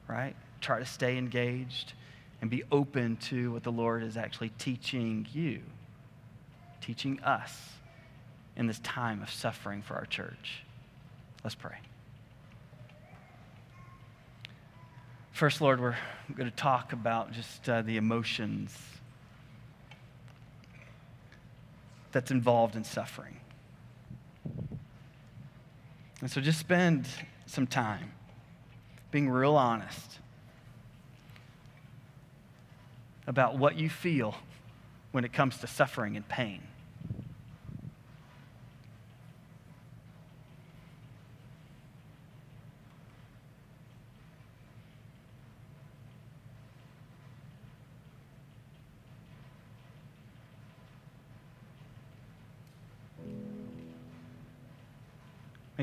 [0.07, 0.35] right?
[0.61, 1.93] Try to stay engaged
[2.41, 5.61] and be open to what the Lord is actually teaching you,
[6.81, 7.71] teaching us
[8.55, 10.63] in this time of suffering for our church.
[11.43, 11.77] Let's pray.
[15.31, 15.97] First, Lord, we're
[16.33, 18.71] going to talk about just uh, the emotions
[22.15, 23.35] that's involved in suffering.
[26.21, 27.09] And so just spend
[27.45, 28.13] some time
[29.11, 30.19] being real honest
[33.27, 34.33] about what you feel
[35.11, 36.61] when it comes to suffering and pain.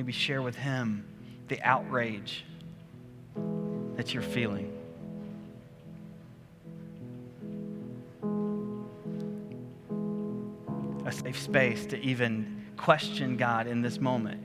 [0.02, 1.04] Maybe share with him
[1.46, 2.44] the outrage
[3.94, 4.76] that you're feeling.
[11.06, 14.42] A safe space to even question God in this moment.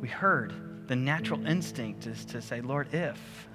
[0.00, 3.48] We heard the natural instinct is to say, Lord, if.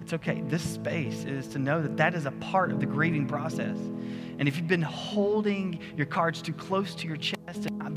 [0.00, 0.42] It's okay.
[0.46, 3.76] This space is to know that that is a part of the grieving process.
[4.38, 7.37] And if you've been holding your cards too close to your chest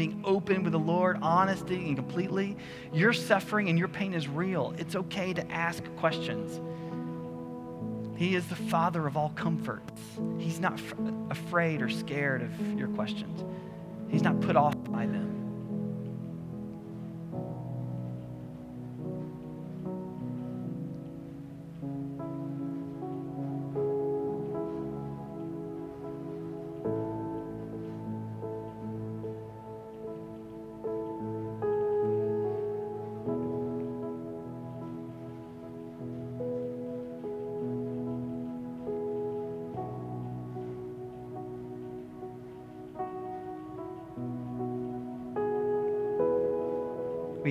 [0.02, 2.58] being open with the Lord, honesty and completely,
[2.92, 4.74] your suffering and your pain is real.
[4.80, 6.60] It's okay to ask questions.
[8.18, 10.02] He is the Father of all comforts.
[10.40, 10.96] He's not f-
[11.30, 13.44] afraid or scared of your questions,
[14.10, 15.41] He's not put off by them.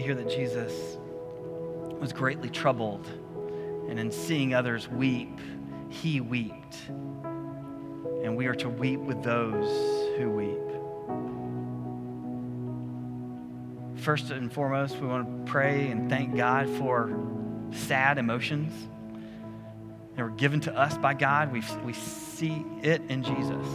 [0.01, 0.99] Hear that Jesus
[2.01, 3.07] was greatly troubled,
[3.89, 5.39] and in seeing others weep,
[5.89, 6.77] he wept.
[6.89, 9.67] And we are to weep with those
[10.19, 10.59] who weep.
[14.03, 17.13] First and foremost, we want to pray and thank God for
[17.73, 18.73] sad emotions
[20.17, 21.53] that were given to us by God.
[21.53, 23.67] We, we see it in Jesus.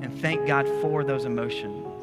[0.00, 1.93] And thank God for those emotions.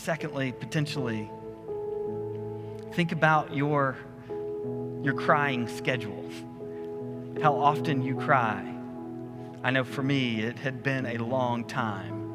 [0.00, 1.30] Secondly, potentially,
[2.92, 3.96] think about your,
[5.02, 6.24] your crying schedule.
[7.42, 8.66] How often you cry.
[9.62, 12.32] I know for me, it had been a long time.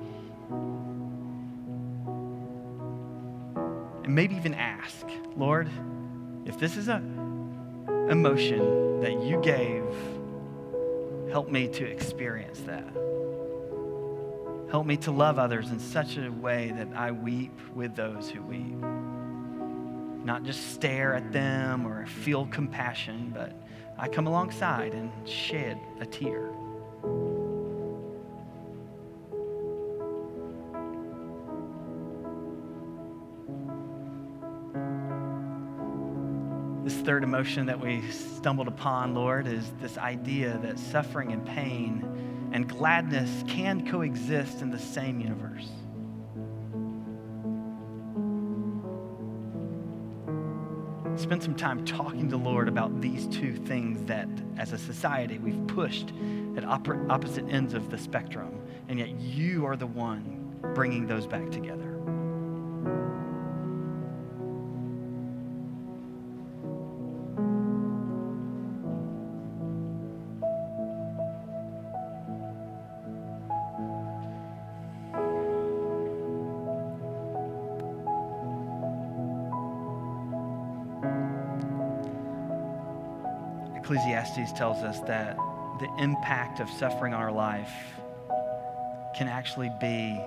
[4.04, 5.06] And maybe even ask,
[5.36, 5.70] Lord,
[6.46, 6.98] if this is a
[8.10, 9.84] emotion that you gave,
[11.32, 12.88] help me to experience that.
[14.76, 18.42] Help me to love others in such a way that I weep with those who
[18.42, 18.76] weep.
[20.26, 23.56] Not just stare at them or feel compassion, but
[23.98, 26.50] I come alongside and shed a tear.
[36.84, 42.15] This third emotion that we stumbled upon, Lord, is this idea that suffering and pain
[42.56, 45.68] and gladness can coexist in the same universe.
[51.22, 55.38] Spend some time talking to the Lord about these two things that, as a society,
[55.38, 56.14] we've pushed
[56.56, 61.52] at opposite ends of the spectrum, and yet you are the one bringing those back
[61.52, 61.85] together.
[84.36, 85.38] Ecclesiastes tells us that
[85.80, 87.72] the impact of suffering on our life
[89.16, 90.20] can actually be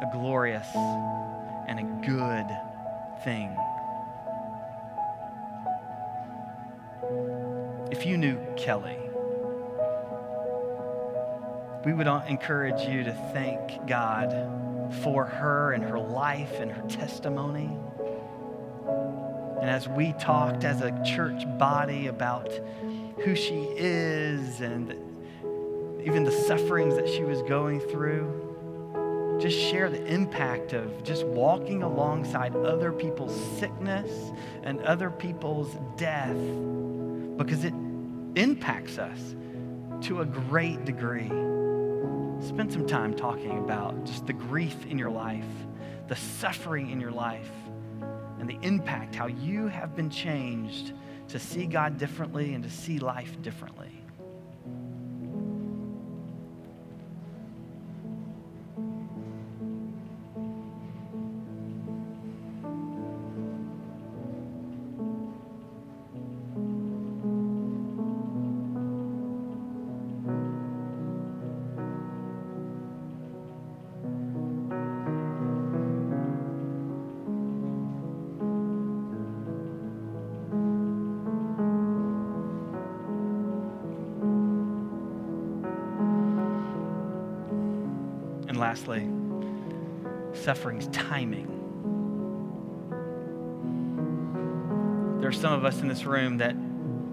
[0.00, 0.66] a glorious
[1.68, 2.46] and a good
[3.24, 3.54] thing.
[7.90, 8.96] If you knew Kelly,
[11.84, 17.76] we would encourage you to thank God for her and her life and her testimony.
[19.60, 22.50] And as we talked as a church body about
[23.22, 24.94] who she is and
[26.02, 31.82] even the sufferings that she was going through, just share the impact of just walking
[31.82, 34.32] alongside other people's sickness
[34.62, 36.36] and other people's death
[37.36, 37.74] because it
[38.36, 39.34] impacts us
[40.00, 41.28] to a great degree.
[42.46, 45.44] Spend some time talking about just the grief in your life,
[46.08, 47.50] the suffering in your life
[48.40, 50.94] and the impact, how you have been changed
[51.28, 53.99] to see God differently and to see life differently.
[90.50, 91.46] Suffering's timing.
[95.20, 96.56] There are some of us in this room that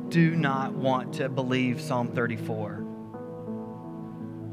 [0.10, 2.84] do not want to believe Psalm 34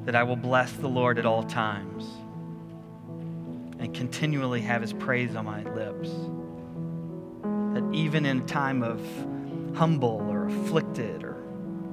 [0.05, 2.05] that I will bless the Lord at all times
[3.79, 6.11] and continually have his praise on my lips.
[7.73, 9.01] That even in a time of
[9.75, 11.43] humble or afflicted or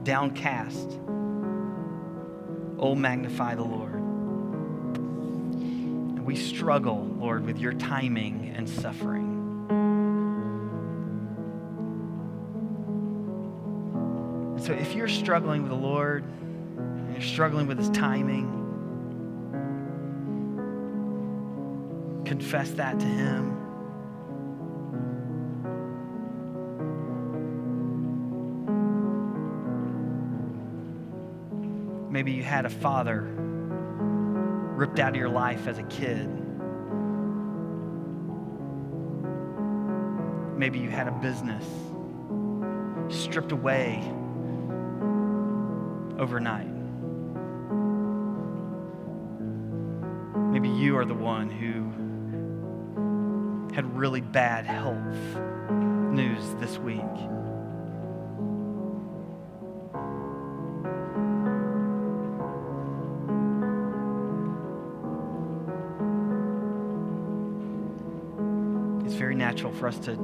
[0.03, 0.99] downcast,
[2.77, 4.00] Oh, magnify the Lord.
[6.21, 9.39] And we struggle, Lord, with your timing and suffering.
[14.59, 16.23] So if you're struggling with the Lord,
[16.77, 18.45] and you're struggling with his timing,
[22.23, 23.57] confess that to him.
[32.11, 33.50] Maybe you had a father
[34.81, 36.27] ripped out of your life as a kid.
[40.57, 41.63] Maybe you had a business
[43.15, 43.99] stripped away
[46.17, 46.65] overnight.
[50.51, 51.91] Maybe you are the one who
[53.75, 54.95] had really bad health
[56.11, 57.01] news this week.
[69.81, 70.15] For us to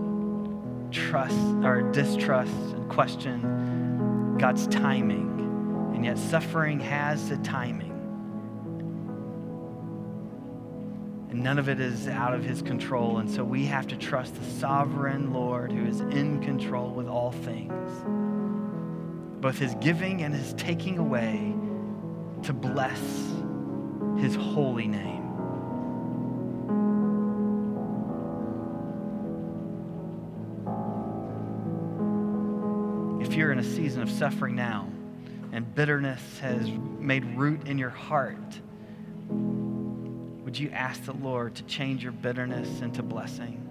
[0.91, 5.91] trust or distrust and question God's timing.
[5.95, 7.89] And yet, suffering has a timing.
[11.32, 13.18] And none of it is out of his control.
[13.18, 17.32] And so we have to trust the sovereign Lord who is in control with all
[17.32, 17.91] things,
[19.41, 21.55] both his giving and his taking away,
[22.43, 23.01] to bless
[24.20, 25.26] his holy name.
[33.38, 34.90] You're in a season of suffering now
[35.52, 36.68] and bitterness has
[37.00, 38.60] made root in your heart,
[39.30, 43.64] would you ask the Lord to change your bitterness into blessing?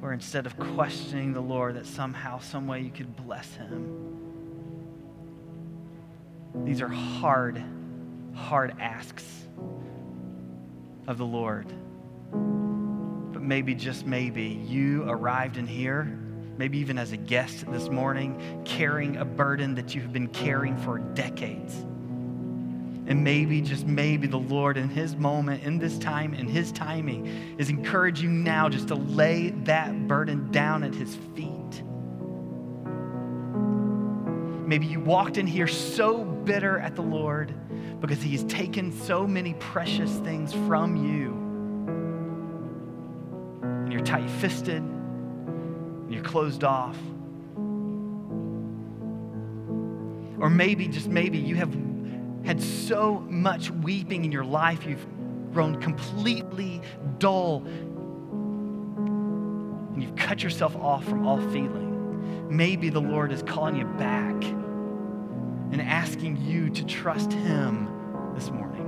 [0.00, 4.16] Or instead of questioning the Lord, that somehow, some way you could bless him.
[6.64, 7.62] These are hard,
[8.34, 9.24] hard asks
[11.06, 11.66] of the Lord.
[12.32, 16.25] But maybe, just maybe, you arrived in here
[16.58, 20.76] maybe even as a guest this morning, carrying a burden that you have been carrying
[20.78, 21.74] for decades.
[23.08, 27.26] And maybe, just maybe, the Lord in His moment, in this time, in His timing,
[27.56, 31.82] is encouraging you now just to lay that burden down at His feet.
[34.66, 37.54] Maybe you walked in here so bitter at the Lord
[38.00, 41.32] because He has taken so many precious things from you.
[43.62, 44.82] And you're tight fisted
[46.08, 46.96] you're closed off.
[50.38, 51.74] Or maybe, just maybe, you have
[52.44, 55.06] had so much weeping in your life, you've
[55.52, 56.80] grown completely
[57.18, 57.64] dull,
[59.94, 62.54] and you've cut yourself off from all feeling.
[62.54, 64.44] Maybe the Lord is calling you back
[65.72, 67.88] and asking you to trust Him
[68.34, 68.85] this morning.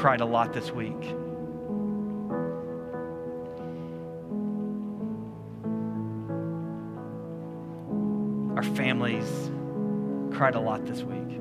[0.00, 0.94] Cried a lot this week.
[8.56, 9.28] Our families
[10.34, 11.38] cried a lot this week.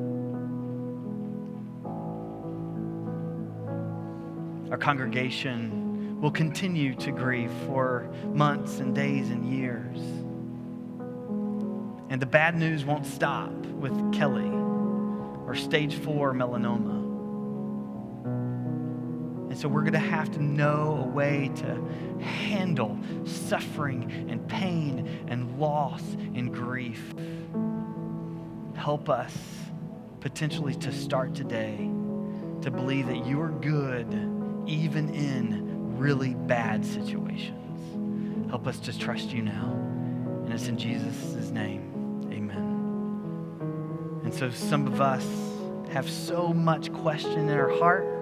[4.70, 9.99] Our congregation will continue to grieve for months and days and years.
[12.10, 14.51] And the bad news won't stop with Kelly
[15.47, 16.99] or stage four melanoma
[19.60, 25.60] so we're going to have to know a way to handle suffering and pain and
[25.60, 26.01] loss
[26.34, 27.14] and grief.
[28.74, 29.36] Help us
[30.22, 31.76] potentially to start today
[32.62, 34.07] to believe that you are good
[34.66, 38.49] even in really bad situations.
[38.49, 39.74] Help us to trust you now.
[40.45, 42.30] And it's in Jesus' name.
[42.32, 44.22] Amen.
[44.24, 45.28] And so some of us
[45.91, 48.18] have so much question in our heart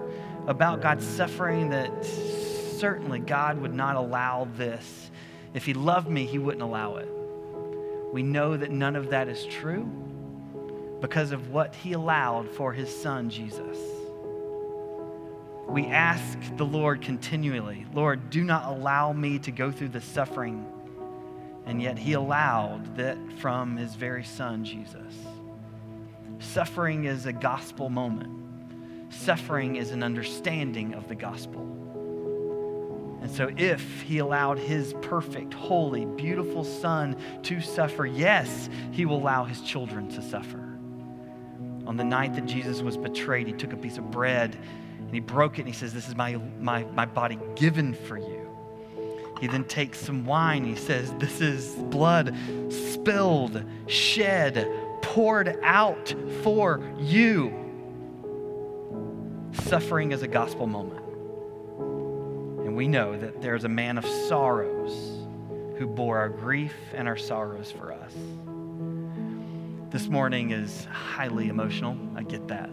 [0.47, 5.11] about God's suffering that certainly God would not allow this.
[5.53, 7.09] If He loved me, He wouldn't allow it.
[8.13, 9.83] We know that none of that is true
[11.01, 13.77] because of what He allowed for His Son, Jesus.
[15.67, 20.65] We ask the Lord continually, Lord, do not allow me to go through the suffering.
[21.65, 25.13] And yet He allowed that from His very Son, Jesus.
[26.39, 28.46] Suffering is a gospel moment
[29.09, 31.61] suffering is an understanding of the gospel.
[33.21, 39.17] And so, if he allowed his perfect, holy, beautiful son to suffer, yes, he will
[39.17, 40.67] allow his children to suffer.
[41.87, 44.57] On the night that Jesus was betrayed, he took a piece of bread
[44.99, 48.17] And he broke it and he says, This is my, my, my body given for
[48.17, 48.47] you.
[49.39, 50.65] He then takes some wine.
[50.65, 52.35] He says, This is blood
[52.69, 54.69] spilled, shed,
[55.01, 57.66] poured out for you.
[59.63, 61.05] Suffering is a gospel moment.
[62.65, 65.25] And we know that there's a man of sorrows
[65.77, 68.13] who bore our grief and our sorrows for us.
[69.89, 71.97] This morning is highly emotional.
[72.15, 72.69] I get that.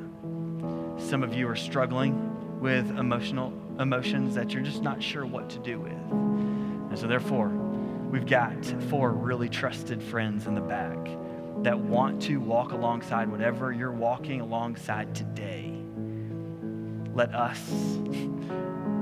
[0.99, 5.59] Some of you are struggling with emotional emotions that you're just not sure what to
[5.59, 5.93] do with.
[5.93, 10.99] And so therefore, we've got four really trusted friends in the back
[11.62, 15.84] that want to walk alongside whatever you're walking alongside today.
[17.15, 17.71] Let us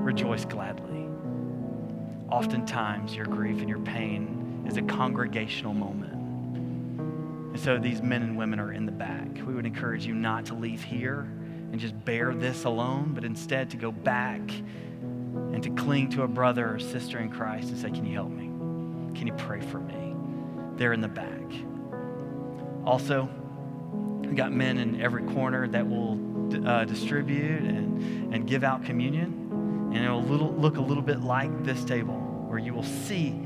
[0.03, 1.07] rejoice gladly.
[2.29, 6.13] Oftentimes, your grief and your pain is a congregational moment.
[6.13, 9.27] And so these men and women are in the back.
[9.45, 11.21] We would encourage you not to leave here
[11.71, 16.27] and just bear this alone, but instead to go back and to cling to a
[16.27, 18.45] brother or sister in Christ and say, Can you help me?
[19.17, 20.15] Can you pray for me?
[20.77, 21.41] They're in the back.
[22.85, 23.27] Also,
[24.21, 29.91] we got men in every corner that will uh, distribute and, and give out communion.
[29.93, 32.15] And it'll little, look a little bit like this table,
[32.47, 33.39] where you will see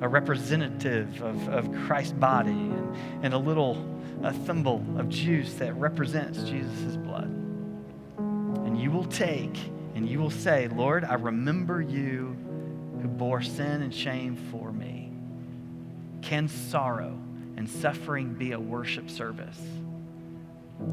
[0.00, 3.76] a representative of, of Christ's body and, and a little
[4.22, 7.28] a thimble of juice that represents Jesus' blood.
[7.28, 9.56] And you will take
[9.94, 12.36] and you will say, Lord, I remember you
[13.00, 15.12] who bore sin and shame for me.
[16.22, 17.16] Can sorrow
[17.56, 19.58] and suffering be a worship service?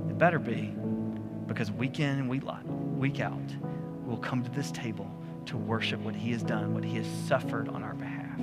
[0.10, 0.74] It better be,
[1.48, 3.40] because week in and week out,
[4.06, 5.10] we'll come to this table
[5.46, 8.40] to worship what He has done, what He has suffered on our behalf.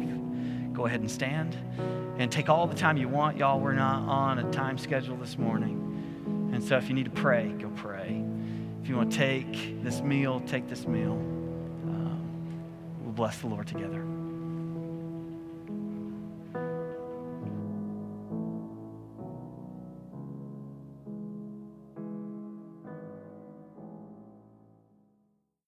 [0.72, 1.56] Go ahead and stand
[2.18, 3.36] and take all the time you want.
[3.36, 6.50] Y'all, we're not on a time schedule this morning.
[6.52, 8.24] And so if you need to pray, go pray.
[8.82, 11.12] If you want to take this meal, take this meal.
[11.12, 12.62] Um,
[13.02, 14.04] we'll bless the Lord together.